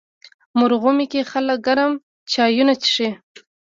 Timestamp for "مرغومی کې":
0.59-1.29